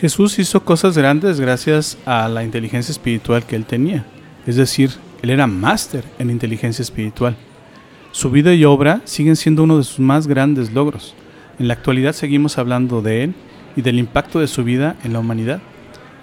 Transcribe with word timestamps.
Jesús 0.00 0.38
hizo 0.38 0.62
cosas 0.62 0.98
grandes 0.98 1.40
gracias 1.40 1.96
a 2.04 2.28
la 2.28 2.44
inteligencia 2.44 2.92
espiritual 2.92 3.46
que 3.46 3.56
él 3.56 3.64
tenía. 3.64 4.04
Es 4.46 4.56
decir, 4.56 4.90
él 5.22 5.30
era 5.30 5.46
máster 5.46 6.04
en 6.18 6.30
inteligencia 6.30 6.82
espiritual. 6.82 7.34
Su 8.12 8.30
vida 8.30 8.52
y 8.52 8.66
obra 8.66 9.00
siguen 9.04 9.36
siendo 9.36 9.62
uno 9.62 9.78
de 9.78 9.84
sus 9.84 10.00
más 10.00 10.26
grandes 10.26 10.70
logros. 10.72 11.14
En 11.58 11.66
la 11.66 11.74
actualidad 11.74 12.12
seguimos 12.12 12.58
hablando 12.58 13.00
de 13.00 13.24
él 13.24 13.34
y 13.74 13.80
del 13.80 13.98
impacto 13.98 14.38
de 14.38 14.48
su 14.48 14.64
vida 14.64 14.96
en 15.02 15.14
la 15.14 15.20
humanidad. 15.20 15.62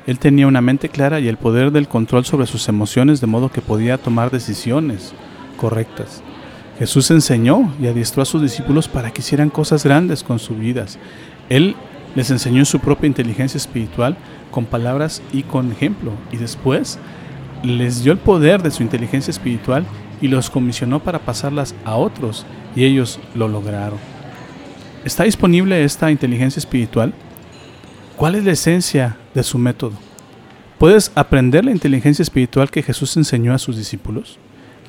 Él 0.05 0.19
tenía 0.19 0.45
una 0.45 0.61
mente 0.61 0.89
clara 0.89 1.19
y 1.19 1.27
el 1.27 1.37
poder 1.37 1.71
del 1.71 1.87
control 1.87 2.25
sobre 2.25 2.45
sus 2.45 2.69
emociones 2.69 3.21
de 3.21 3.27
modo 3.27 3.51
que 3.51 3.61
podía 3.61 3.97
tomar 3.97 4.29
decisiones 4.29 5.13
correctas. 5.57 6.21
Jesús 6.77 7.09
enseñó 7.09 7.73
y 7.81 7.87
adiestró 7.87 8.21
a 8.21 8.25
sus 8.25 8.41
discípulos 8.43 8.87
para 8.87 9.09
que 9.09 9.21
hicieran 9.21 9.49
cosas 9.49 9.83
grandes 9.83 10.21
con 10.23 10.37
sus 10.37 10.59
vidas. 10.59 10.99
Él 11.49 11.75
les 12.15 12.29
enseñó 12.29 12.65
su 12.65 12.79
propia 12.79 13.07
inteligencia 13.07 13.57
espiritual 13.57 14.17
con 14.51 14.65
palabras 14.65 15.21
y 15.31 15.43
con 15.43 15.71
ejemplo. 15.71 16.11
Y 16.31 16.37
después 16.37 16.99
les 17.63 18.03
dio 18.03 18.11
el 18.11 18.19
poder 18.19 18.61
de 18.61 18.71
su 18.71 18.83
inteligencia 18.83 19.31
espiritual 19.31 19.85
y 20.21 20.27
los 20.27 20.49
comisionó 20.49 20.99
para 21.01 21.19
pasarlas 21.19 21.75
a 21.85 21.95
otros. 21.95 22.45
Y 22.75 22.85
ellos 22.85 23.19
lo 23.35 23.47
lograron. 23.47 23.99
¿Está 25.05 25.23
disponible 25.23 25.83
esta 25.83 26.11
inteligencia 26.11 26.59
espiritual? 26.59 27.13
¿Cuál 28.15 28.35
es 28.35 28.45
la 28.45 28.51
esencia 28.51 29.17
de 29.33 29.43
su 29.43 29.57
método? 29.57 29.93
¿Puedes 30.77 31.11
aprender 31.15 31.65
la 31.65 31.71
inteligencia 31.71 32.23
espiritual 32.23 32.69
que 32.69 32.83
Jesús 32.83 33.17
enseñó 33.17 33.53
a 33.53 33.57
sus 33.57 33.77
discípulos? 33.77 34.37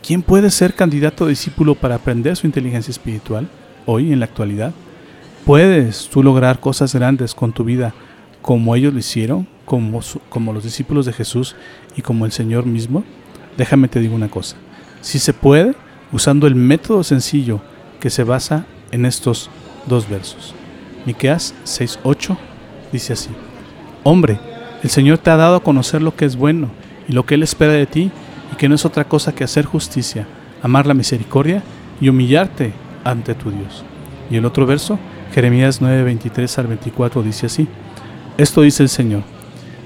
¿Quién 0.06 0.22
puede 0.22 0.50
ser 0.50 0.74
candidato 0.74 1.24
a 1.24 1.28
discípulo 1.28 1.74
para 1.74 1.94
aprender 1.94 2.36
su 2.36 2.46
inteligencia 2.46 2.90
espiritual 2.90 3.48
hoy 3.86 4.12
en 4.12 4.20
la 4.20 4.26
actualidad? 4.26 4.74
¿Puedes 5.44 6.08
tú 6.08 6.22
lograr 6.22 6.58
cosas 6.58 6.94
grandes 6.94 7.34
con 7.34 7.52
tu 7.52 7.64
vida 7.64 7.92
como 8.40 8.74
ellos 8.74 8.94
lo 8.94 8.98
hicieron, 8.98 9.46
como, 9.66 10.52
los 10.54 10.64
discípulos 10.64 11.04
de 11.04 11.12
Jesús 11.12 11.54
y 11.94 12.00
como 12.00 12.24
el 12.24 12.32
Señor 12.32 12.64
mismo? 12.64 13.04
Déjame 13.58 13.88
te 13.88 14.00
digo 14.00 14.14
una 14.14 14.30
cosa. 14.30 14.56
Si 15.02 15.18
se 15.18 15.34
puede, 15.34 15.74
usando 16.12 16.46
el 16.46 16.54
método 16.54 17.04
sencillo 17.04 17.60
que 18.00 18.08
se 18.08 18.24
basa 18.24 18.64
en 18.90 19.04
estos 19.04 19.50
dos 19.86 20.08
versos. 20.08 20.54
Miqueas 21.04 21.54
6:8 21.66 22.38
dice 22.90 23.12
así: 23.12 23.28
Hombre, 24.02 24.40
el 24.82 24.88
Señor 24.88 25.18
te 25.18 25.28
ha 25.28 25.36
dado 25.36 25.56
a 25.56 25.62
conocer 25.62 26.00
lo 26.00 26.16
que 26.16 26.24
es 26.24 26.36
bueno 26.36 26.70
y 27.06 27.12
lo 27.12 27.26
que 27.26 27.34
él 27.34 27.42
espera 27.42 27.74
de 27.74 27.84
ti 27.84 28.10
y 28.50 28.56
que 28.56 28.70
no 28.70 28.76
es 28.76 28.86
otra 28.86 29.04
cosa 29.04 29.34
que 29.34 29.44
hacer 29.44 29.66
justicia, 29.66 30.26
amar 30.62 30.86
la 30.86 30.94
misericordia 30.94 31.62
y 32.00 32.08
humillarte 32.08 32.72
ante 33.04 33.34
tu 33.34 33.50
Dios. 33.50 33.84
Y 34.30 34.36
el 34.36 34.46
otro 34.46 34.64
verso, 34.64 34.98
Jeremías 35.34 35.80
9, 35.80 36.04
23 36.04 36.58
al 36.60 36.68
24 36.68 37.20
dice 37.24 37.46
así, 37.46 37.66
esto 38.38 38.62
dice 38.62 38.84
el 38.84 38.88
Señor, 38.88 39.24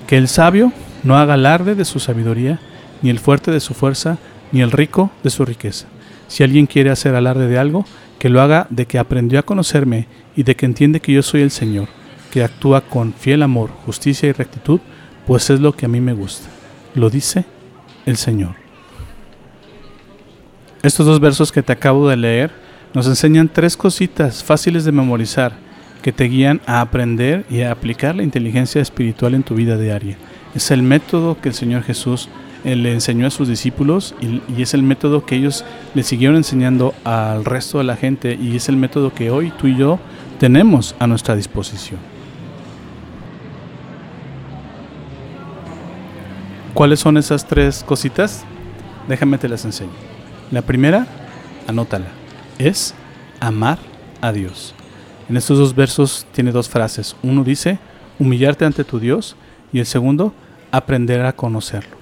que 0.06 0.18
el 0.18 0.28
sabio 0.28 0.74
no 1.04 1.16
haga 1.16 1.34
alarde 1.34 1.74
de 1.74 1.86
su 1.86 2.00
sabiduría, 2.00 2.60
ni 3.00 3.08
el 3.08 3.18
fuerte 3.18 3.50
de 3.50 3.60
su 3.60 3.72
fuerza, 3.72 4.18
ni 4.52 4.60
el 4.60 4.70
rico 4.70 5.10
de 5.22 5.30
su 5.30 5.46
riqueza. 5.46 5.86
Si 6.26 6.42
alguien 6.44 6.66
quiere 6.66 6.90
hacer 6.90 7.14
alarde 7.14 7.48
de 7.48 7.58
algo, 7.58 7.86
que 8.18 8.28
lo 8.28 8.42
haga 8.42 8.66
de 8.68 8.84
que 8.84 8.98
aprendió 8.98 9.38
a 9.38 9.44
conocerme 9.44 10.06
y 10.36 10.42
de 10.42 10.54
que 10.54 10.66
entiende 10.66 11.00
que 11.00 11.12
yo 11.14 11.22
soy 11.22 11.40
el 11.40 11.50
Señor, 11.50 11.88
que 12.30 12.44
actúa 12.44 12.82
con 12.82 13.14
fiel 13.14 13.42
amor, 13.42 13.70
justicia 13.86 14.28
y 14.28 14.32
rectitud, 14.32 14.80
pues 15.26 15.48
es 15.48 15.60
lo 15.60 15.72
que 15.72 15.86
a 15.86 15.88
mí 15.88 16.02
me 16.02 16.12
gusta. 16.12 16.50
Lo 16.94 17.08
dice 17.08 17.46
el 18.04 18.18
Señor. 18.18 18.54
Estos 20.82 21.06
dos 21.06 21.20
versos 21.20 21.52
que 21.52 21.62
te 21.62 21.72
acabo 21.72 22.06
de 22.06 22.18
leer 22.18 22.67
nos 22.94 23.06
enseñan 23.06 23.48
tres 23.48 23.76
cositas 23.76 24.42
fáciles 24.42 24.84
de 24.84 24.92
memorizar 24.92 25.52
que 26.02 26.12
te 26.12 26.24
guían 26.24 26.60
a 26.66 26.80
aprender 26.80 27.44
y 27.50 27.60
a 27.60 27.72
aplicar 27.72 28.16
la 28.16 28.22
inteligencia 28.22 28.80
espiritual 28.80 29.34
en 29.34 29.42
tu 29.42 29.54
vida 29.54 29.76
diaria. 29.76 30.16
Es 30.54 30.70
el 30.70 30.82
método 30.82 31.38
que 31.40 31.50
el 31.50 31.54
Señor 31.54 31.82
Jesús 31.82 32.28
le 32.64 32.92
enseñó 32.92 33.26
a 33.26 33.30
sus 33.30 33.48
discípulos 33.48 34.14
y, 34.20 34.62
es 34.62 34.74
el 34.74 34.82
método 34.82 35.24
que 35.24 35.36
ellos 35.36 35.64
le 35.94 36.02
siguieron 36.02 36.36
enseñando 36.36 36.94
al 37.04 37.44
resto 37.44 37.78
de 37.78 37.84
la 37.84 37.96
gente 37.96 38.38
y 38.40 38.56
es 38.56 38.68
el 38.68 38.76
método 38.76 39.12
que 39.12 39.30
hoy 39.30 39.52
tú 39.58 39.66
y 39.66 39.76
yo 39.76 39.98
tenemos 40.40 40.94
a 40.98 41.06
nuestra 41.06 41.36
disposición. 41.36 42.00
¿Cuáles 46.74 47.00
son 47.00 47.16
esas 47.16 47.46
tres 47.46 47.82
cositas? 47.84 48.44
Déjame 49.08 49.38
te 49.38 49.48
las 49.48 49.64
enseño. 49.64 49.90
La 50.50 50.62
primera, 50.62 51.06
anótala 51.66 52.06
es 52.58 52.94
amar 53.40 53.78
a 54.20 54.32
Dios. 54.32 54.74
En 55.28 55.36
estos 55.36 55.58
dos 55.58 55.74
versos 55.74 56.26
tiene 56.32 56.52
dos 56.52 56.68
frases. 56.68 57.16
Uno 57.22 57.44
dice, 57.44 57.78
humillarte 58.18 58.64
ante 58.64 58.84
tu 58.84 58.98
Dios 58.98 59.36
y 59.72 59.78
el 59.78 59.86
segundo, 59.86 60.32
aprender 60.72 61.24
a 61.24 61.34
conocerlo. 61.34 61.96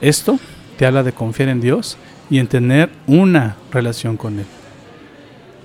Esto 0.00 0.38
te 0.76 0.86
habla 0.86 1.02
de 1.02 1.12
confiar 1.12 1.48
en 1.48 1.60
Dios 1.60 1.96
y 2.30 2.38
en 2.38 2.46
tener 2.46 2.90
una 3.06 3.56
relación 3.70 4.16
con 4.16 4.38
Él. 4.38 4.46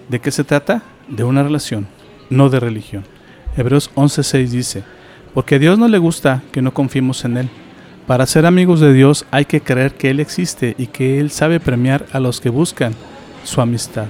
¿De 0.07 0.19
qué 0.19 0.31
se 0.31 0.43
trata? 0.43 0.83
De 1.07 1.23
una 1.23 1.43
relación, 1.43 1.87
no 2.29 2.49
de 2.49 2.59
religión. 2.59 3.03
Hebreos 3.57 3.91
11:6 3.95 4.49
dice, 4.49 4.83
porque 5.33 5.55
a 5.55 5.59
Dios 5.59 5.77
no 5.77 5.87
le 5.87 5.97
gusta 5.97 6.43
que 6.51 6.61
no 6.61 6.73
confiemos 6.73 7.25
en 7.25 7.37
Él. 7.37 7.49
Para 8.07 8.25
ser 8.25 8.45
amigos 8.45 8.79
de 8.79 8.93
Dios 8.93 9.25
hay 9.31 9.45
que 9.45 9.61
creer 9.61 9.93
que 9.93 10.09
Él 10.09 10.19
existe 10.19 10.75
y 10.77 10.87
que 10.87 11.19
Él 11.19 11.29
sabe 11.29 11.59
premiar 11.59 12.05
a 12.11 12.19
los 12.19 12.41
que 12.41 12.49
buscan 12.49 12.95
su 13.43 13.61
amistad. 13.61 14.07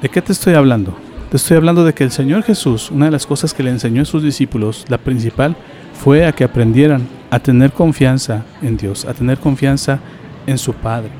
¿De 0.00 0.08
qué 0.08 0.20
te 0.20 0.32
estoy 0.32 0.54
hablando? 0.54 0.96
Te 1.30 1.36
estoy 1.36 1.56
hablando 1.56 1.84
de 1.84 1.94
que 1.94 2.04
el 2.04 2.10
Señor 2.10 2.42
Jesús, 2.42 2.90
una 2.90 3.06
de 3.06 3.12
las 3.12 3.26
cosas 3.26 3.54
que 3.54 3.62
le 3.62 3.70
enseñó 3.70 4.02
a 4.02 4.04
sus 4.04 4.22
discípulos, 4.22 4.84
la 4.88 4.98
principal, 4.98 5.56
fue 5.94 6.26
a 6.26 6.32
que 6.32 6.44
aprendieran 6.44 7.06
a 7.30 7.38
tener 7.38 7.72
confianza 7.72 8.44
en 8.60 8.76
Dios, 8.76 9.04
a 9.04 9.14
tener 9.14 9.38
confianza 9.38 10.00
en 10.46 10.58
su 10.58 10.74
Padre. 10.74 11.10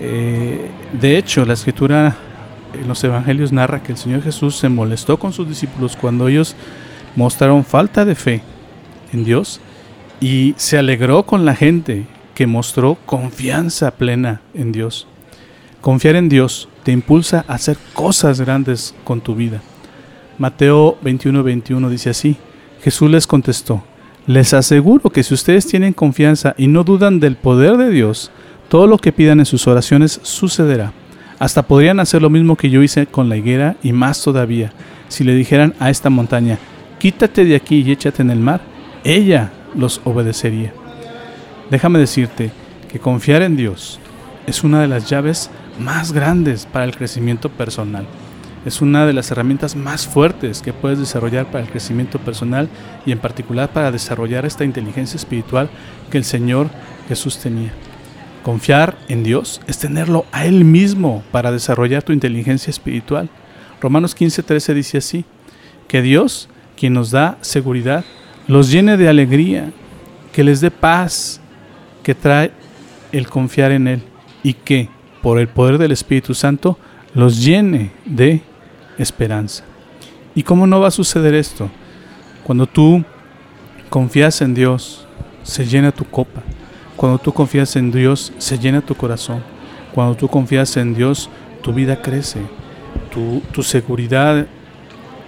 Eh, 0.00 0.70
de 1.00 1.18
hecho, 1.18 1.44
la 1.44 1.52
escritura 1.52 2.16
en 2.74 2.88
los 2.88 3.04
evangelios 3.04 3.52
narra 3.52 3.82
que 3.82 3.92
el 3.92 3.98
Señor 3.98 4.22
Jesús 4.22 4.56
se 4.56 4.68
molestó 4.68 5.18
con 5.18 5.32
sus 5.32 5.48
discípulos 5.48 5.96
cuando 5.96 6.28
ellos 6.28 6.56
mostraron 7.14 7.64
falta 7.64 8.04
de 8.04 8.14
fe 8.14 8.42
en 9.12 9.24
Dios 9.24 9.60
y 10.20 10.54
se 10.56 10.78
alegró 10.78 11.24
con 11.24 11.44
la 11.44 11.54
gente 11.54 12.06
que 12.34 12.46
mostró 12.46 12.96
confianza 13.06 13.90
plena 13.92 14.40
en 14.54 14.72
Dios. 14.72 15.06
Confiar 15.82 16.14
en 16.14 16.28
Dios 16.28 16.68
te 16.84 16.92
impulsa 16.92 17.44
a 17.48 17.54
hacer 17.54 17.76
cosas 17.92 18.40
grandes 18.40 18.94
con 19.02 19.20
tu 19.20 19.34
vida. 19.34 19.60
Mateo 20.38 20.96
21, 21.02 21.42
21 21.42 21.90
dice 21.90 22.10
así, 22.10 22.36
Jesús 22.84 23.10
les 23.10 23.26
contestó, 23.26 23.82
les 24.28 24.54
aseguro 24.54 25.10
que 25.10 25.24
si 25.24 25.34
ustedes 25.34 25.66
tienen 25.66 25.92
confianza 25.92 26.54
y 26.56 26.68
no 26.68 26.84
dudan 26.84 27.18
del 27.18 27.34
poder 27.34 27.76
de 27.78 27.90
Dios, 27.90 28.30
todo 28.68 28.86
lo 28.86 28.96
que 28.96 29.10
pidan 29.10 29.40
en 29.40 29.44
sus 29.44 29.66
oraciones 29.66 30.20
sucederá. 30.22 30.92
Hasta 31.40 31.62
podrían 31.62 31.98
hacer 31.98 32.22
lo 32.22 32.30
mismo 32.30 32.54
que 32.54 32.70
yo 32.70 32.80
hice 32.80 33.06
con 33.06 33.28
la 33.28 33.36
higuera 33.36 33.74
y 33.82 33.92
más 33.92 34.22
todavía. 34.22 34.72
Si 35.08 35.24
le 35.24 35.34
dijeran 35.34 35.74
a 35.80 35.90
esta 35.90 36.10
montaña, 36.10 36.60
quítate 37.00 37.44
de 37.44 37.56
aquí 37.56 37.82
y 37.84 37.90
échate 37.90 38.22
en 38.22 38.30
el 38.30 38.38
mar, 38.38 38.60
ella 39.02 39.50
los 39.74 40.00
obedecería. 40.04 40.72
Déjame 41.72 41.98
decirte 41.98 42.52
que 42.88 43.00
confiar 43.00 43.42
en 43.42 43.56
Dios 43.56 43.98
es 44.46 44.62
una 44.62 44.80
de 44.80 44.88
las 44.88 45.10
llaves 45.10 45.50
más 45.78 46.12
grandes 46.12 46.66
para 46.66 46.84
el 46.84 46.96
crecimiento 46.96 47.48
personal. 47.48 48.06
Es 48.64 48.80
una 48.80 49.06
de 49.06 49.12
las 49.12 49.30
herramientas 49.30 49.74
más 49.74 50.06
fuertes 50.06 50.62
que 50.62 50.72
puedes 50.72 50.98
desarrollar 50.98 51.46
para 51.50 51.64
el 51.64 51.70
crecimiento 51.70 52.18
personal 52.18 52.68
y 53.04 53.12
en 53.12 53.18
particular 53.18 53.72
para 53.72 53.90
desarrollar 53.90 54.46
esta 54.46 54.64
inteligencia 54.64 55.16
espiritual 55.16 55.68
que 56.10 56.18
el 56.18 56.24
Señor 56.24 56.70
Jesús 57.08 57.38
tenía. 57.38 57.72
Confiar 58.44 58.96
en 59.08 59.24
Dios 59.24 59.60
es 59.66 59.78
tenerlo 59.78 60.26
a 60.30 60.46
Él 60.46 60.64
mismo 60.64 61.22
para 61.32 61.50
desarrollar 61.50 62.02
tu 62.02 62.12
inteligencia 62.12 62.70
espiritual. 62.70 63.28
Romanos 63.80 64.16
15:13 64.16 64.74
dice 64.74 64.98
así, 64.98 65.24
que 65.92 66.00
Dios, 66.00 66.48
quien 66.76 66.94
nos 66.94 67.10
da 67.10 67.36
seguridad, 67.42 68.04
los 68.46 68.70
llene 68.70 68.96
de 68.96 69.10
alegría, 69.10 69.72
que 70.32 70.42
les 70.42 70.62
dé 70.62 70.70
paz, 70.70 71.38
que 72.02 72.14
trae 72.14 72.50
el 73.12 73.28
confiar 73.28 73.72
en 73.72 73.86
Él 73.86 74.02
y 74.42 74.54
que 74.54 74.88
por 75.22 75.38
el 75.38 75.48
poder 75.48 75.78
del 75.78 75.92
Espíritu 75.92 76.34
Santo, 76.34 76.78
los 77.14 77.42
llene 77.42 77.92
de 78.04 78.42
esperanza. 78.98 79.64
¿Y 80.34 80.42
cómo 80.42 80.66
no 80.66 80.80
va 80.80 80.88
a 80.88 80.92
suceder 80.92 81.34
esto? 81.34 81.70
Cuando 82.44 82.66
tú 82.66 83.04
confías 83.88 84.40
en 84.40 84.54
Dios 84.54 85.06
se 85.42 85.66
llena 85.66 85.92
tu 85.92 86.04
copa. 86.04 86.42
Cuando 86.96 87.18
tú 87.18 87.32
confías 87.32 87.76
en 87.76 87.90
Dios, 87.90 88.32
se 88.38 88.58
llena 88.58 88.80
tu 88.80 88.94
corazón. 88.94 89.42
Cuando 89.94 90.14
tú 90.14 90.28
confías 90.28 90.76
en 90.76 90.94
Dios, 90.94 91.28
tu 91.62 91.72
vida 91.72 92.00
crece, 92.00 92.40
tu, 93.12 93.40
tu 93.52 93.62
seguridad 93.62 94.46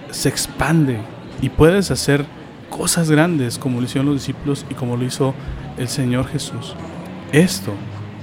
se 0.09 0.29
expande 0.29 0.99
y 1.41 1.49
puedes 1.49 1.91
hacer 1.91 2.25
cosas 2.69 3.09
grandes 3.09 3.57
como 3.57 3.79
lo 3.79 3.85
hicieron 3.85 4.07
los 4.07 4.15
discípulos 4.15 4.65
y 4.69 4.73
como 4.73 4.97
lo 4.97 5.05
hizo 5.05 5.33
el 5.77 5.87
Señor 5.87 6.27
Jesús. 6.27 6.75
Esto 7.31 7.73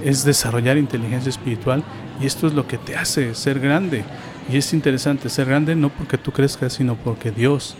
es 0.03 0.23
desarrollar 0.23 0.77
inteligencia 0.77 1.29
espiritual 1.29 1.83
y 2.21 2.25
esto 2.25 2.47
es 2.47 2.53
lo 2.53 2.67
que 2.67 2.77
te 2.77 2.95
hace 2.95 3.33
ser 3.35 3.59
grande. 3.59 4.03
Y 4.51 4.57
es 4.57 4.73
interesante 4.73 5.29
ser 5.29 5.47
grande 5.47 5.75
no 5.75 5.89
porque 5.89 6.17
tú 6.17 6.31
crezcas, 6.31 6.73
sino 6.73 6.95
porque 6.95 7.31
Dios 7.31 7.75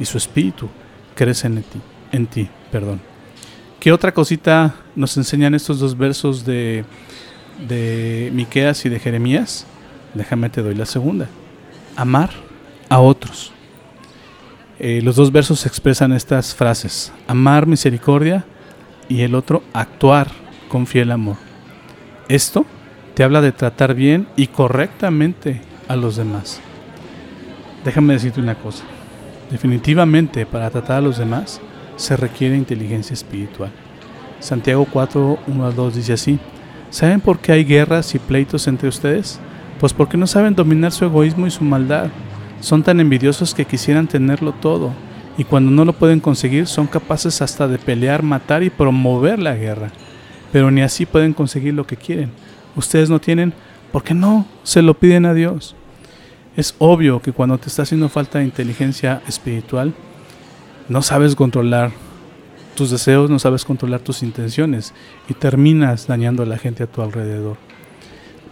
y 0.00 0.04
su 0.04 0.18
espíritu 0.18 0.68
crecen 1.14 1.58
en 1.58 1.62
ti, 1.62 1.80
en 2.12 2.26
ti, 2.26 2.48
perdón. 2.70 3.00
¿Qué 3.80 3.92
otra 3.92 4.12
cosita 4.12 4.74
nos 4.96 5.16
enseñan 5.16 5.54
estos 5.54 5.78
dos 5.78 5.96
versos 5.96 6.44
de, 6.44 6.84
de 7.68 8.30
Miqueas 8.34 8.84
y 8.84 8.88
de 8.88 8.98
Jeremías? 8.98 9.66
Déjame 10.14 10.50
te 10.50 10.62
doy 10.62 10.74
la 10.74 10.86
segunda. 10.86 11.28
Amar 11.94 12.30
a 12.88 12.98
otros. 12.98 13.52
Eh, 14.80 15.00
los 15.02 15.16
dos 15.16 15.30
versos 15.30 15.66
expresan 15.66 16.12
estas 16.12 16.54
frases. 16.54 17.12
Amar 17.26 17.66
misericordia 17.66 18.44
y 19.08 19.22
el 19.22 19.34
otro 19.34 19.62
actuar 19.72 20.28
con 20.68 20.86
fiel 20.86 21.10
amor. 21.12 21.47
Esto 22.28 22.66
te 23.14 23.24
habla 23.24 23.40
de 23.40 23.52
tratar 23.52 23.94
bien 23.94 24.28
y 24.36 24.48
correctamente 24.48 25.62
a 25.88 25.96
los 25.96 26.16
demás. 26.16 26.60
Déjame 27.86 28.12
decirte 28.12 28.38
una 28.38 28.54
cosa. 28.54 28.84
Definitivamente 29.50 30.44
para 30.44 30.68
tratar 30.68 30.98
a 30.98 31.00
los 31.00 31.16
demás 31.16 31.58
se 31.96 32.18
requiere 32.18 32.54
inteligencia 32.54 33.14
espiritual. 33.14 33.70
Santiago 34.40 34.86
4, 34.92 35.38
1 35.46 35.64
a 35.64 35.70
2 35.70 35.94
dice 35.94 36.12
así, 36.12 36.38
¿saben 36.90 37.22
por 37.22 37.38
qué 37.38 37.52
hay 37.52 37.64
guerras 37.64 38.14
y 38.14 38.18
pleitos 38.18 38.68
entre 38.68 38.90
ustedes? 38.90 39.40
Pues 39.80 39.94
porque 39.94 40.18
no 40.18 40.26
saben 40.26 40.54
dominar 40.54 40.92
su 40.92 41.06
egoísmo 41.06 41.46
y 41.46 41.50
su 41.50 41.64
maldad. 41.64 42.10
Son 42.60 42.82
tan 42.82 43.00
envidiosos 43.00 43.54
que 43.54 43.64
quisieran 43.64 44.06
tenerlo 44.06 44.52
todo, 44.52 44.92
y 45.38 45.44
cuando 45.44 45.70
no 45.70 45.84
lo 45.84 45.92
pueden 45.94 46.20
conseguir 46.20 46.66
son 46.66 46.88
capaces 46.88 47.40
hasta 47.40 47.68
de 47.68 47.78
pelear, 47.78 48.22
matar 48.22 48.62
y 48.62 48.70
promover 48.70 49.38
la 49.38 49.54
guerra. 49.54 49.92
Pero 50.52 50.70
ni 50.70 50.82
así 50.82 51.06
pueden 51.06 51.34
conseguir 51.34 51.74
lo 51.74 51.86
que 51.86 51.96
quieren. 51.96 52.30
Ustedes 52.76 53.10
no 53.10 53.20
tienen 53.20 53.52
porque 53.92 54.14
no 54.14 54.46
se 54.62 54.82
lo 54.82 54.94
piden 54.94 55.26
a 55.26 55.34
Dios. 55.34 55.74
Es 56.56 56.74
obvio 56.78 57.20
que 57.20 57.32
cuando 57.32 57.58
te 57.58 57.68
está 57.68 57.82
haciendo 57.82 58.08
falta 58.08 58.42
inteligencia 58.42 59.22
espiritual, 59.28 59.94
no 60.88 61.02
sabes 61.02 61.34
controlar 61.34 61.92
tus 62.74 62.90
deseos, 62.90 63.30
no 63.30 63.38
sabes 63.38 63.64
controlar 63.64 64.00
tus 64.00 64.22
intenciones 64.22 64.94
y 65.28 65.34
terminas 65.34 66.06
dañando 66.06 66.42
a 66.42 66.46
la 66.46 66.58
gente 66.58 66.84
a 66.84 66.86
tu 66.86 67.02
alrededor. 67.02 67.56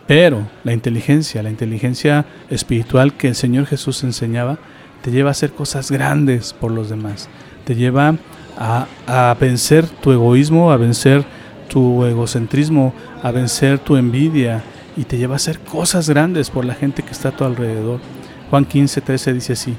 Pero 0.06 0.46
la 0.62 0.72
inteligencia, 0.72 1.42
la 1.42 1.50
inteligencia 1.50 2.26
espiritual 2.50 3.16
que 3.16 3.28
el 3.28 3.34
Señor 3.34 3.66
Jesús 3.66 4.04
enseñaba, 4.04 4.58
te 5.02 5.10
lleva 5.10 5.30
a 5.30 5.32
hacer 5.32 5.52
cosas 5.52 5.90
grandes 5.90 6.52
por 6.52 6.70
los 6.70 6.88
demás. 6.88 7.28
Te 7.64 7.74
lleva 7.74 8.16
a, 8.58 8.86
a 9.06 9.36
vencer 9.40 9.86
tu 9.86 10.12
egoísmo, 10.12 10.70
a 10.70 10.76
vencer 10.76 11.24
tu 11.68 12.04
egocentrismo, 12.04 12.94
a 13.22 13.30
vencer 13.30 13.78
tu 13.78 13.96
envidia 13.96 14.62
y 14.96 15.04
te 15.04 15.18
lleva 15.18 15.34
a 15.34 15.36
hacer 15.36 15.60
cosas 15.60 16.08
grandes 16.08 16.50
por 16.50 16.64
la 16.64 16.74
gente 16.74 17.02
que 17.02 17.12
está 17.12 17.28
a 17.28 17.36
tu 17.36 17.44
alrededor. 17.44 18.00
Juan 18.50 18.64
15, 18.64 19.00
13 19.00 19.34
dice 19.34 19.52
así, 19.52 19.74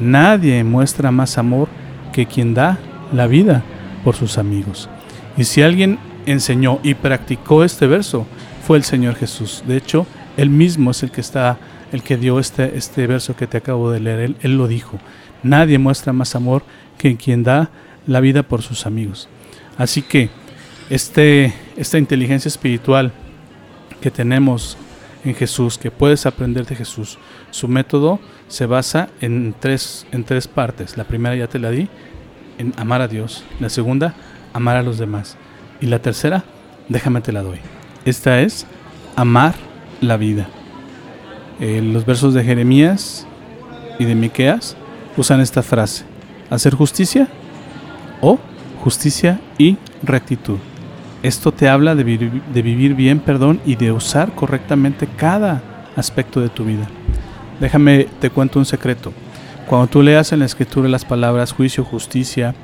nadie 0.00 0.64
muestra 0.64 1.10
más 1.10 1.38
amor 1.38 1.68
que 2.12 2.26
quien 2.26 2.54
da 2.54 2.78
la 3.12 3.26
vida 3.26 3.62
por 4.04 4.16
sus 4.16 4.38
amigos. 4.38 4.88
Y 5.36 5.44
si 5.44 5.62
alguien 5.62 5.98
enseñó 6.24 6.80
y 6.82 6.94
practicó 6.94 7.62
este 7.62 7.86
verso, 7.86 8.26
fue 8.66 8.78
el 8.78 8.84
Señor 8.84 9.14
Jesús. 9.14 9.62
De 9.66 9.76
hecho, 9.76 10.06
él 10.36 10.50
mismo 10.50 10.90
es 10.90 11.02
el 11.02 11.10
que 11.10 11.20
está, 11.20 11.58
el 11.92 12.02
que 12.02 12.16
dio 12.16 12.38
este, 12.38 12.76
este 12.76 13.06
verso 13.06 13.36
que 13.36 13.46
te 13.46 13.58
acabo 13.58 13.90
de 13.90 14.00
leer. 14.00 14.20
Él, 14.20 14.36
él 14.40 14.56
lo 14.56 14.66
dijo. 14.66 14.98
Nadie 15.42 15.78
muestra 15.78 16.12
más 16.12 16.34
amor 16.34 16.62
que 16.98 17.16
quien 17.16 17.44
da 17.44 17.70
la 18.06 18.20
vida 18.20 18.42
por 18.42 18.62
sus 18.62 18.86
amigos. 18.86 19.28
Así 19.78 20.02
que 20.02 20.30
este, 20.90 21.52
esta 21.76 21.98
inteligencia 21.98 22.48
espiritual 22.48 23.12
que 24.00 24.10
tenemos 24.10 24.76
en 25.24 25.34
Jesús, 25.34 25.78
que 25.78 25.90
puedes 25.90 26.26
aprender 26.26 26.66
de 26.66 26.76
Jesús, 26.76 27.18
su 27.50 27.68
método 27.68 28.20
se 28.48 28.66
basa 28.66 29.08
en 29.20 29.54
tres, 29.58 30.06
en 30.12 30.24
tres 30.24 30.46
partes. 30.46 30.96
La 30.96 31.04
primera 31.04 31.34
ya 31.34 31.48
te 31.48 31.58
la 31.58 31.70
di, 31.70 31.88
en 32.58 32.72
amar 32.76 33.00
a 33.00 33.08
Dios. 33.08 33.44
La 33.60 33.68
segunda, 33.68 34.14
amar 34.52 34.76
a 34.76 34.82
los 34.82 34.98
demás. 34.98 35.36
Y 35.80 35.86
la 35.86 35.98
tercera, 35.98 36.44
déjame 36.88 37.20
te 37.20 37.32
la 37.32 37.42
doy. 37.42 37.58
Esta 38.04 38.40
es 38.40 38.66
amar 39.16 39.54
la 40.00 40.16
vida. 40.16 40.46
Eh, 41.58 41.80
los 41.82 42.06
versos 42.06 42.34
de 42.34 42.44
Jeremías 42.44 43.26
y 43.98 44.04
de 44.04 44.14
Miqueas 44.14 44.76
usan 45.16 45.40
esta 45.40 45.62
frase: 45.62 46.04
hacer 46.50 46.74
justicia 46.74 47.28
o 48.20 48.38
justicia 48.82 49.40
y 49.58 49.76
rectitud. 50.02 50.58
Esto 51.26 51.50
te 51.50 51.68
habla 51.68 51.96
de, 51.96 52.04
vivir 52.04 52.94
bien, 52.94 53.18
perdón, 53.18 53.60
y 53.66 53.74
de 53.74 53.90
usar 53.90 54.36
correctamente 54.36 55.08
cada 55.08 55.60
aspecto 55.96 56.40
de 56.40 56.48
tu 56.48 56.64
vida. 56.64 56.86
Déjame 57.58 58.06
te 58.20 58.30
cuento 58.30 58.60
un 58.60 58.64
secreto. 58.64 59.12
Cuando 59.66 59.88
tú 59.88 60.02
leas 60.02 60.30
en 60.30 60.38
la 60.38 60.44
escritura 60.44 60.88
las 60.88 61.04
palabras 61.04 61.50
juicio, 61.50 61.82
justicia, 61.82 62.54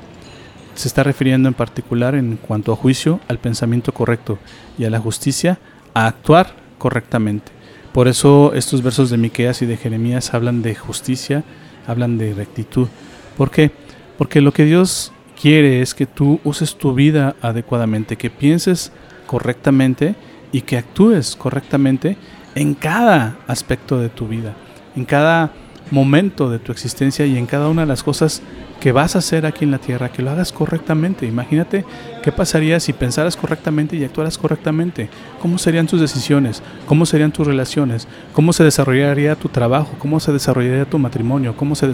se 0.75 0.87
está 0.87 1.03
refiriendo 1.03 1.49
en 1.49 1.55
particular 1.55 2.15
en 2.15 2.37
cuanto 2.37 2.71
a 2.71 2.77
juicio 2.77 3.19
al 3.27 3.37
pensamiento 3.37 3.93
correcto 3.93 4.39
y 4.77 4.85
a 4.85 4.89
la 4.89 5.01
justicia 5.01 5.59
a 5.93 6.07
actuar 6.07 6.55
correctamente. 6.77 7.51
Por 7.91 8.07
eso 8.07 8.53
estos 8.53 8.81
versos 8.81 9.09
de 9.09 9.17
Miqueas 9.17 9.61
y 9.61 9.65
de 9.65 9.75
Jeremías 9.75 10.33
hablan 10.33 10.61
de 10.61 10.73
justicia, 10.73 11.43
hablan 11.85 12.17
de 12.17 12.33
rectitud. 12.33 12.87
¿Por 13.35 13.51
qué? 13.51 13.71
Porque 14.17 14.39
lo 14.39 14.53
que 14.53 14.63
Dios 14.63 15.11
quiere 15.43 15.81
es 15.81 15.93
que 15.93 16.05
tú 16.05 16.39
uses 16.45 16.77
tu 16.77 16.93
vida 16.93 17.35
adecuadamente, 17.41 18.15
que 18.15 18.29
pienses 18.29 18.93
correctamente 19.27 20.15
y 20.53 20.61
que 20.61 20.77
actúes 20.77 21.35
correctamente 21.35 22.15
en 22.55 22.75
cada 22.75 23.35
aspecto 23.45 23.99
de 23.99 24.07
tu 24.07 24.29
vida, 24.29 24.53
en 24.95 25.03
cada 25.03 25.51
momento 25.91 26.49
de 26.49 26.59
tu 26.59 26.71
existencia 26.71 27.25
y 27.25 27.37
en 27.37 27.45
cada 27.45 27.67
una 27.67 27.81
de 27.81 27.89
las 27.89 28.03
cosas 28.03 28.41
que 28.79 28.93
vas 28.93 29.17
a 29.17 29.19
hacer 29.19 29.45
aquí 29.45 29.65
en 29.65 29.71
la 29.71 29.79
tierra, 29.79 30.13
que 30.13 30.21
lo 30.21 30.31
hagas 30.31 30.53
correctamente. 30.53 31.25
Imagínate 31.25 31.83
qué 32.23 32.31
pasaría 32.31 32.79
si 32.79 32.93
pensaras 32.93 33.35
correctamente 33.35 33.97
y 33.97 34.05
actuaras 34.05 34.37
correctamente. 34.37 35.09
¿Cómo 35.41 35.57
serían 35.57 35.87
tus 35.87 35.99
decisiones? 35.99 36.63
¿Cómo 36.85 37.05
serían 37.05 37.33
tus 37.33 37.45
relaciones? 37.45 38.07
¿Cómo 38.31 38.53
se 38.53 38.63
desarrollaría 38.63 39.35
tu 39.35 39.49
trabajo? 39.49 39.93
¿Cómo 39.99 40.21
se 40.21 40.31
desarrollaría 40.31 40.85
tu 40.85 40.99
matrimonio? 40.99 41.57
¿Cómo 41.57 41.75
se 41.75 41.89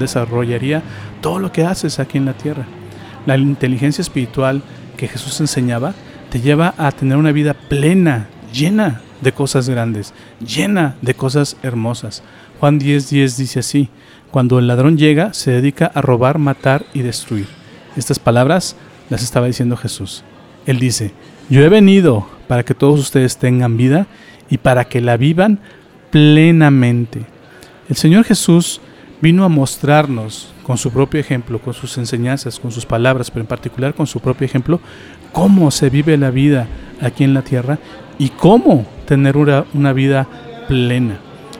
desarrollaría 0.00 0.82
todo 1.20 1.38
lo 1.38 1.52
que 1.52 1.64
haces 1.64 2.00
aquí 2.00 2.18
en 2.18 2.24
la 2.24 2.32
tierra? 2.32 2.66
La 3.28 3.36
inteligencia 3.36 4.00
espiritual 4.00 4.62
que 4.96 5.06
Jesús 5.06 5.38
enseñaba 5.42 5.92
te 6.30 6.40
lleva 6.40 6.72
a 6.78 6.90
tener 6.92 7.18
una 7.18 7.30
vida 7.30 7.52
plena, 7.52 8.26
llena 8.54 9.02
de 9.20 9.32
cosas 9.32 9.68
grandes, 9.68 10.14
llena 10.40 10.96
de 11.02 11.12
cosas 11.12 11.58
hermosas. 11.62 12.22
Juan 12.58 12.80
10:10 12.80 13.36
dice 13.36 13.58
así, 13.58 13.90
cuando 14.30 14.58
el 14.58 14.66
ladrón 14.66 14.96
llega 14.96 15.34
se 15.34 15.50
dedica 15.50 15.92
a 15.94 16.00
robar, 16.00 16.38
matar 16.38 16.86
y 16.94 17.02
destruir. 17.02 17.48
Estas 17.98 18.18
palabras 18.18 18.76
las 19.10 19.22
estaba 19.22 19.46
diciendo 19.46 19.76
Jesús. 19.76 20.24
Él 20.64 20.78
dice, 20.78 21.12
yo 21.50 21.62
he 21.62 21.68
venido 21.68 22.26
para 22.46 22.62
que 22.62 22.72
todos 22.72 22.98
ustedes 22.98 23.36
tengan 23.36 23.76
vida 23.76 24.06
y 24.48 24.56
para 24.56 24.86
que 24.86 25.02
la 25.02 25.18
vivan 25.18 25.58
plenamente. 26.10 27.26
El 27.90 27.96
Señor 27.96 28.24
Jesús 28.24 28.80
vino 29.20 29.44
a 29.44 29.48
mostrarnos 29.48 30.52
con 30.62 30.78
su 30.78 30.90
propio 30.90 31.20
ejemplo, 31.20 31.58
con 31.58 31.74
sus 31.74 31.98
enseñanzas, 31.98 32.60
con 32.60 32.70
sus 32.70 32.86
palabras, 32.86 33.30
pero 33.30 33.42
en 33.42 33.46
particular 33.46 33.94
con 33.94 34.06
su 34.06 34.20
propio 34.20 34.44
ejemplo, 34.44 34.80
cómo 35.32 35.70
se 35.70 35.90
vive 35.90 36.16
la 36.16 36.30
vida 36.30 36.66
aquí 37.00 37.24
en 37.24 37.34
la 37.34 37.42
tierra 37.42 37.78
y 38.18 38.30
cómo 38.30 38.86
tener 39.06 39.36
una, 39.36 39.64
una 39.74 39.92
vida 39.92 40.26
plena. 40.68 41.18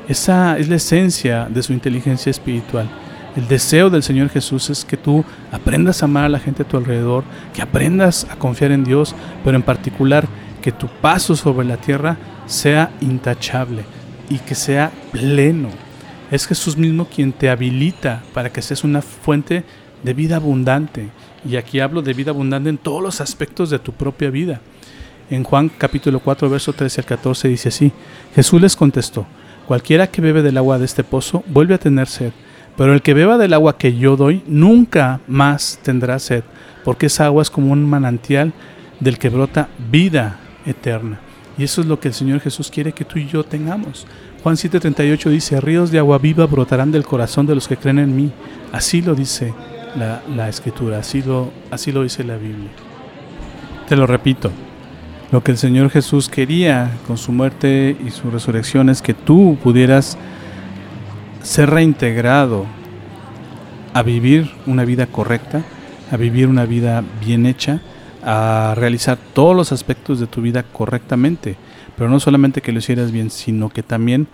Esa 0.08 0.58
es 0.58 0.68
la 0.68 0.76
esencia 0.76 1.48
de 1.50 1.62
su 1.62 1.72
inteligencia 1.72 2.30
espiritual. 2.30 2.88
El 3.36 3.46
deseo 3.46 3.90
del 3.90 4.02
Señor 4.02 4.30
Jesús 4.30 4.70
es 4.70 4.84
que 4.84 4.96
tú 4.96 5.24
aprendas 5.52 6.02
a 6.02 6.06
amar 6.06 6.24
a 6.24 6.28
la 6.28 6.40
gente 6.40 6.62
a 6.62 6.68
tu 6.68 6.76
alrededor, 6.76 7.24
que 7.54 7.62
aprendas 7.62 8.26
a 8.30 8.36
confiar 8.36 8.72
en 8.72 8.84
Dios, 8.84 9.14
pero 9.44 9.56
en 9.56 9.62
particular 9.62 10.26
que 10.62 10.72
tu 10.72 10.88
paso 10.88 11.36
sobre 11.36 11.66
la 11.66 11.76
tierra 11.76 12.16
sea 12.46 12.90
intachable 13.00 13.84
y 14.28 14.38
que 14.38 14.54
sea 14.54 14.90
pleno. 15.12 15.87
Es 16.30 16.46
Jesús 16.46 16.76
mismo 16.76 17.06
quien 17.06 17.32
te 17.32 17.48
habilita 17.48 18.22
para 18.34 18.52
que 18.52 18.60
seas 18.60 18.84
una 18.84 19.00
fuente 19.00 19.64
de 20.02 20.14
vida 20.14 20.36
abundante. 20.36 21.08
Y 21.48 21.56
aquí 21.56 21.80
hablo 21.80 22.02
de 22.02 22.12
vida 22.12 22.32
abundante 22.32 22.68
en 22.68 22.76
todos 22.76 23.02
los 23.02 23.20
aspectos 23.20 23.70
de 23.70 23.78
tu 23.78 23.92
propia 23.92 24.28
vida. 24.28 24.60
En 25.30 25.42
Juan 25.44 25.70
capítulo 25.70 26.20
4, 26.20 26.50
verso 26.50 26.72
13 26.72 27.00
al 27.00 27.06
14 27.06 27.48
dice 27.48 27.68
así, 27.68 27.92
Jesús 28.34 28.60
les 28.60 28.76
contestó, 28.76 29.26
Cualquiera 29.66 30.06
que 30.06 30.22
bebe 30.22 30.42
del 30.42 30.56
agua 30.56 30.78
de 30.78 30.86
este 30.86 31.04
pozo 31.04 31.44
vuelve 31.46 31.74
a 31.74 31.78
tener 31.78 32.08
sed, 32.08 32.32
Pero 32.76 32.94
el 32.94 33.02
que 33.02 33.12
beba 33.12 33.36
del 33.36 33.52
agua 33.52 33.76
que 33.76 33.96
yo 33.96 34.16
doy, 34.16 34.42
nunca 34.46 35.20
más 35.26 35.78
tendrá 35.82 36.18
sed, 36.18 36.44
porque 36.84 37.06
esa 37.06 37.26
agua 37.26 37.42
es 37.42 37.50
como 37.50 37.72
un 37.72 37.84
manantial 37.84 38.52
del 39.00 39.18
que 39.18 39.28
brota 39.28 39.68
vida 39.90 40.38
eterna. 40.64 41.20
Y 41.58 41.64
eso 41.64 41.80
es 41.80 41.86
lo 41.86 41.98
que 41.98 42.08
el 42.08 42.14
Señor 42.14 42.40
Jesús 42.40 42.70
quiere 42.70 42.92
que 42.92 43.04
tú 43.04 43.18
y 43.18 43.26
yo 43.26 43.44
tengamos. 43.44 44.06
Juan 44.42 44.56
7:38 44.56 45.30
dice, 45.30 45.60
ríos 45.60 45.90
de 45.90 45.98
agua 45.98 46.18
viva 46.18 46.46
brotarán 46.46 46.92
del 46.92 47.04
corazón 47.04 47.46
de 47.46 47.54
los 47.54 47.66
que 47.66 47.76
creen 47.76 47.98
en 47.98 48.14
mí. 48.14 48.30
Así 48.72 49.02
lo 49.02 49.14
dice 49.14 49.52
la, 49.96 50.48
escritura, 50.48 50.98
así 50.98 51.22
lo, 51.22 51.50
así 51.70 51.90
lo 51.90 52.02
dice 52.02 52.22
la 52.22 52.36
Biblia. 52.36 52.70
Te 53.88 53.96
lo 53.96 54.06
repito, 54.06 54.50
lo 55.32 55.42
que 55.42 55.50
el 55.50 55.58
Señor 55.58 55.90
Jesús 55.90 56.28
quería 56.28 56.90
con 57.06 57.18
su 57.18 57.32
muerte 57.32 57.96
y 58.04 58.10
su 58.10 58.30
resurrección 58.30 58.88
es 58.90 59.02
que 59.02 59.14
tú 59.14 59.58
pudieras 59.62 60.16
ser 61.42 61.70
reintegrado 61.70 62.66
a 63.94 64.02
vivir 64.02 64.50
una 64.66 64.84
vida 64.84 65.06
correcta, 65.06 65.62
a 66.12 66.16
vivir 66.16 66.46
una 66.46 66.64
vida 66.64 67.02
bien 67.24 67.46
hecha, 67.46 67.80
a 68.22 68.74
realizar 68.76 69.18
todos 69.32 69.56
los 69.56 69.72
aspectos 69.72 70.20
de 70.20 70.26
tu 70.26 70.42
vida 70.42 70.62
correctamente, 70.62 71.56
pero 71.98 72.08
no 72.08 72.20
solamente 72.20 72.62
que 72.62 72.72
lo 72.72 72.78
hicieras 72.78 73.10
bien, 73.10 73.30
sino 73.30 73.68
que 73.68 73.82
también 73.82 74.28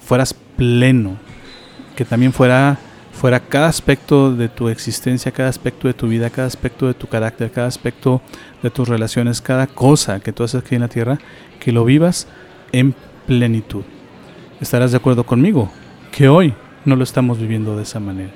fueras 0.00 0.34
pleno, 0.56 1.18
que 1.94 2.04
también 2.04 2.32
fuera 2.32 2.78
fuera 3.12 3.40
cada 3.40 3.68
aspecto 3.68 4.34
de 4.34 4.48
tu 4.48 4.68
existencia, 4.68 5.30
cada 5.30 5.48
aspecto 5.48 5.86
de 5.86 5.94
tu 5.94 6.08
vida, 6.08 6.30
cada 6.30 6.48
aspecto 6.48 6.86
de 6.86 6.94
tu 6.94 7.06
carácter, 7.06 7.52
cada 7.52 7.68
aspecto 7.68 8.20
de 8.62 8.70
tus 8.70 8.88
relaciones, 8.88 9.40
cada 9.40 9.66
cosa 9.66 10.18
que 10.20 10.32
tú 10.32 10.42
haces 10.42 10.62
aquí 10.62 10.74
en 10.74 10.80
la 10.80 10.88
tierra, 10.88 11.18
que 11.60 11.72
lo 11.72 11.84
vivas 11.84 12.26
en 12.72 12.94
plenitud. 13.26 13.84
¿Estarás 14.60 14.90
de 14.90 14.96
acuerdo 14.96 15.24
conmigo? 15.24 15.70
Que 16.10 16.28
hoy 16.28 16.54
no 16.84 16.96
lo 16.96 17.04
estamos 17.04 17.38
viviendo 17.38 17.76
de 17.76 17.82
esa 17.84 18.00
manera. 18.00 18.32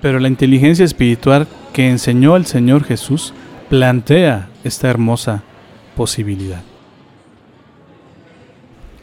Pero 0.00 0.20
la 0.20 0.28
inteligencia 0.28 0.84
espiritual 0.84 1.48
que 1.72 1.88
enseñó 1.88 2.36
el 2.36 2.46
Señor 2.46 2.84
Jesús 2.84 3.32
plantea 3.68 4.50
esta 4.62 4.90
hermosa 4.90 5.42
posibilidad. 5.96 6.62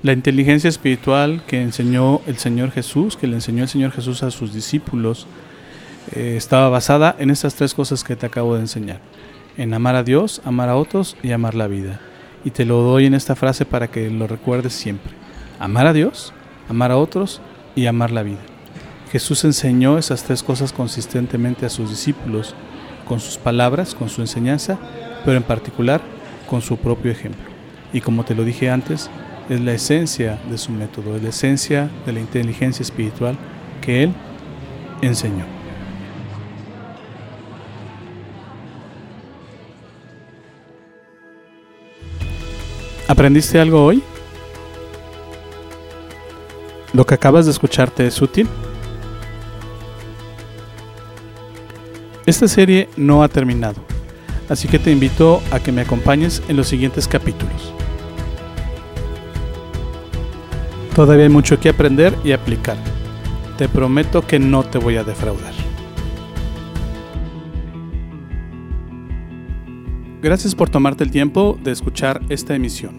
La 0.01 0.13
inteligencia 0.13 0.69
espiritual 0.69 1.43
que 1.45 1.61
enseñó 1.61 2.21
el 2.25 2.37
Señor 2.37 2.71
Jesús, 2.71 3.17
que 3.17 3.27
le 3.27 3.35
enseñó 3.35 3.63
el 3.63 3.69
Señor 3.69 3.91
Jesús 3.91 4.23
a 4.23 4.31
sus 4.31 4.53
discípulos, 4.53 5.27
eh, 6.13 6.35
estaba 6.37 6.69
basada 6.69 7.17
en 7.19 7.29
estas 7.29 7.55
tres 7.55 7.73
cosas 7.73 8.05
que 8.05 8.15
te 8.15 8.25
acabo 8.25 8.55
de 8.55 8.61
enseñar. 8.61 9.01
En 9.57 9.73
amar 9.73 9.95
a 9.95 10.03
Dios, 10.03 10.41
amar 10.45 10.69
a 10.69 10.77
otros 10.77 11.17
y 11.21 11.33
amar 11.33 11.53
la 11.53 11.67
vida. 11.67 11.99
Y 12.45 12.51
te 12.51 12.63
lo 12.63 12.77
doy 12.77 13.07
en 13.07 13.13
esta 13.13 13.35
frase 13.35 13.65
para 13.65 13.89
que 13.89 14.09
lo 14.09 14.25
recuerdes 14.25 14.71
siempre. 14.71 15.11
Amar 15.59 15.85
a 15.85 15.91
Dios, 15.91 16.31
amar 16.69 16.91
a 16.91 16.97
otros 16.97 17.41
y 17.75 17.85
amar 17.85 18.11
la 18.11 18.23
vida. 18.23 18.39
Jesús 19.11 19.43
enseñó 19.43 19.97
esas 19.97 20.23
tres 20.23 20.43
cosas 20.43 20.71
consistentemente 20.71 21.65
a 21.65 21.69
sus 21.69 21.89
discípulos, 21.89 22.55
con 23.05 23.19
sus 23.19 23.37
palabras, 23.37 23.95
con 23.95 24.07
su 24.07 24.21
enseñanza, 24.21 24.77
pero 25.25 25.35
en 25.35 25.43
particular 25.43 25.99
con 26.47 26.61
su 26.61 26.77
propio 26.77 27.11
ejemplo. 27.11 27.43
Y 27.91 27.99
como 27.99 28.23
te 28.23 28.35
lo 28.35 28.45
dije 28.45 28.69
antes, 28.69 29.09
es 29.49 29.59
la 29.59 29.73
esencia 29.73 30.39
de 30.49 30.57
su 30.57 30.71
método, 30.71 31.15
es 31.15 31.23
la 31.23 31.29
esencia 31.29 31.89
de 32.05 32.13
la 32.13 32.19
inteligencia 32.19 32.83
espiritual 32.83 33.35
que 33.81 34.03
él 34.03 34.13
enseñó. 35.01 35.45
¿Aprendiste 43.07 43.59
algo 43.59 43.83
hoy? 43.83 44.03
¿Lo 46.93 47.05
que 47.05 47.15
acabas 47.15 47.45
de 47.45 47.51
escucharte 47.51 48.05
es 48.05 48.21
útil? 48.21 48.47
Esta 52.27 52.47
serie 52.47 52.87
no 52.95 53.23
ha 53.23 53.27
terminado, 53.27 53.81
así 54.47 54.67
que 54.67 54.77
te 54.77 54.91
invito 54.91 55.41
a 55.51 55.59
que 55.59 55.71
me 55.71 55.81
acompañes 55.81 56.43
en 56.47 56.57
los 56.57 56.67
siguientes 56.67 57.07
capítulos. 57.07 57.73
Todavía 60.99 61.23
hay 61.23 61.29
mucho 61.29 61.57
que 61.61 61.69
aprender 61.69 62.13
y 62.25 62.33
aplicar. 62.33 62.75
Te 63.57 63.69
prometo 63.69 64.21
que 64.27 64.37
no 64.37 64.63
te 64.63 64.79
voy 64.79 64.97
a 64.97 65.05
defraudar. 65.05 65.53
Gracias 70.21 70.53
por 70.53 70.69
tomarte 70.69 71.05
el 71.05 71.09
tiempo 71.09 71.57
de 71.63 71.71
escuchar 71.71 72.19
esta 72.27 72.53
emisión. 72.53 72.97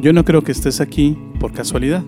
Yo 0.00 0.14
no 0.14 0.24
creo 0.24 0.40
que 0.40 0.52
estés 0.52 0.80
aquí 0.80 1.18
por 1.38 1.52
casualidad. 1.52 2.02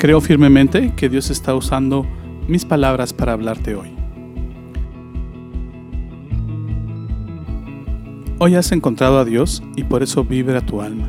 Creo 0.00 0.20
firmemente 0.20 0.94
que 0.96 1.08
Dios 1.08 1.30
está 1.30 1.54
usando 1.54 2.04
mis 2.48 2.64
palabras 2.64 3.12
para 3.12 3.34
hablarte 3.34 3.76
hoy. 3.76 3.94
Hoy 8.40 8.56
has 8.56 8.72
encontrado 8.72 9.20
a 9.20 9.24
Dios 9.24 9.62
y 9.76 9.84
por 9.84 10.02
eso 10.02 10.24
vibra 10.24 10.60
tu 10.60 10.82
alma. 10.82 11.08